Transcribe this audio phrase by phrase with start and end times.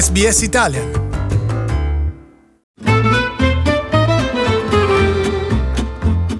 [0.00, 0.88] SBS Italian.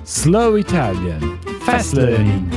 [0.02, 2.48] Slow Italian Fast Learning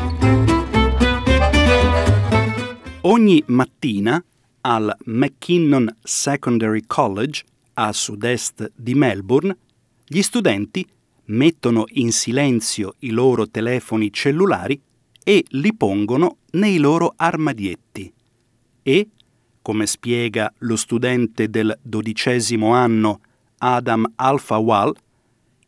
[3.02, 4.24] Ogni mattina
[4.62, 7.44] al McKinnon Secondary College
[7.74, 9.58] a sud-est di Melbourne
[10.08, 10.88] gli studenti
[11.26, 14.82] mettono in silenzio i loro telefoni cellulari
[15.22, 18.14] e li pongono nei loro armadietti.
[18.84, 19.08] E,
[19.64, 23.22] come spiega lo studente del dodicesimo anno
[23.58, 24.94] Adam Alfawal,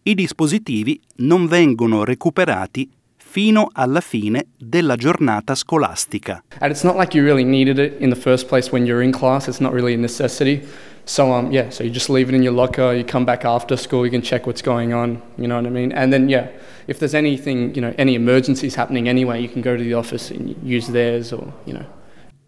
[0.03, 6.43] i dispositivi non vengono recuperati fino alla fine della giornata scolastica.
[6.59, 9.11] And it's not like you really needed it in the first place when you're in
[9.11, 10.61] class, it's not really a necessity.
[11.05, 13.77] So um yeah, so you just leave it in your locker, you come back after
[13.77, 15.91] school, you can check what's going on, you know what I mean?
[15.91, 16.47] And then yeah,
[16.87, 20.31] if there's anything, you know, any emergencies happening anyway, you can go to the office
[20.31, 21.85] and use theirs or, you know.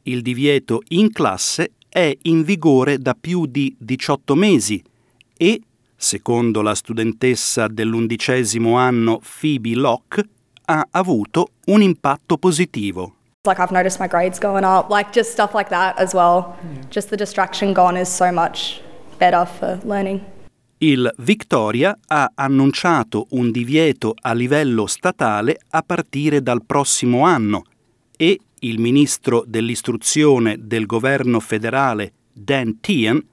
[0.08, 4.82] Il divieto in classe è in vigore da più di 18 mesi
[5.36, 5.62] e,
[5.98, 10.24] secondo la studentessa dell'undicesimo anno Phoebe Locke,
[10.64, 13.16] ha avuto un impatto positivo.
[13.46, 16.56] Like I've noticed my grades going up, like just stuff like that as well.
[16.90, 18.80] Just the distraction gone is so much
[19.18, 20.22] better for learning.
[20.78, 27.64] Il Victoria ha annunciato un divieto a livello statale a partire dal prossimo anno
[28.16, 33.24] e il ministro dell'istruzione del governo federale Dan Tehan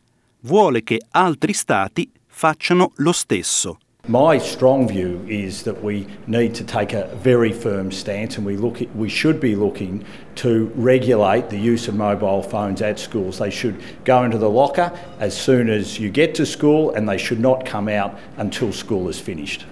[0.41, 3.78] vuole che altri stati facciano lo stesso.
[4.06, 8.55] My strong view is that we need to take a very firm stance and we
[8.55, 13.38] look at, we should be looking to regulate the use of mobile phones at schools.
[13.38, 17.16] They should go into the locker as soon as you get to school and they
[17.16, 19.64] should not come out until school is finished.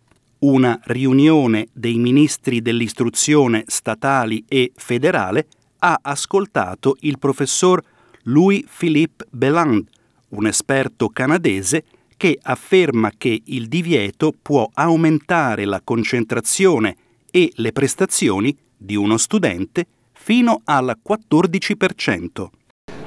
[0.42, 5.46] Una riunione dei ministri dell'istruzione statali e federale
[5.78, 7.80] ha ascoltato il professor
[8.24, 9.86] Louis-Philippe Belland,
[10.30, 11.84] un esperto canadese
[12.16, 16.96] che afferma che il divieto può aumentare la concentrazione
[17.30, 22.48] e le prestazioni di uno studente fino al 14%.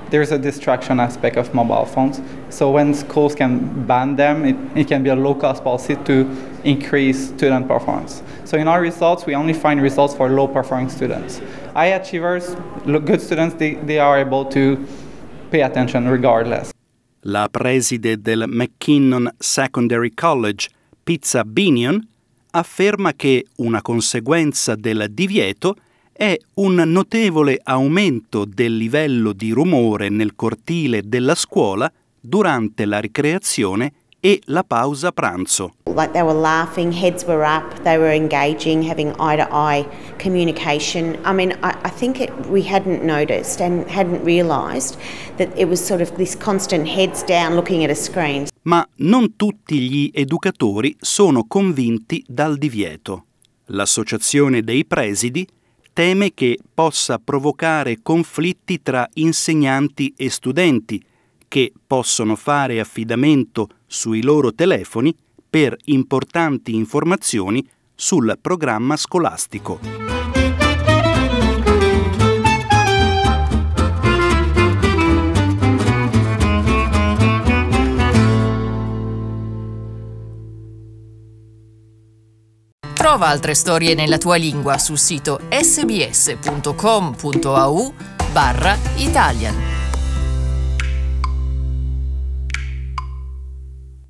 [0.10, 2.22] There's a distraction aspect of mobile phones.
[2.50, 6.28] So when schools can ban them, it, it can be a low-cost policy to
[6.64, 8.22] increase student performance.
[8.44, 11.42] So in our results, we only find results for low-performing students.
[11.74, 12.56] High achievers,
[12.86, 14.78] good students, they, they are able to
[15.52, 16.72] pay attention regardless.
[17.22, 20.70] La preside del McKinnon Secondary College,
[21.04, 22.08] Pizza Binion,
[22.52, 25.76] afferma che una conseguenza del divieto
[26.56, 33.92] un notevole aumento del livello di rumore nel cortile della scuola durante la ricreazione
[34.26, 35.76] e la pausa pranzo.
[35.86, 39.86] Like they were laughing, heads were up, they were engaging, having eye to eye
[40.18, 41.16] communication.
[41.24, 44.98] I mean, I, I think it, we hadn't noticed and hadn't realised
[45.38, 48.48] that it was sort of this constant heads down looking at a screen.
[48.64, 53.26] Ma non tutti gli educatori sono convinti dal divieto.
[53.68, 55.48] L'Associazione dei presidi
[55.96, 61.02] teme che possa provocare conflitti tra insegnanti e studenti
[61.48, 65.16] che possono fare affidamento sui loro telefoni
[65.50, 70.05] per importanti informazioni sul programma scolastico.
[83.06, 86.74] Trova altre storie nella tua lingua sul sito sbs.com.au
[88.32, 89.65] barra Italian.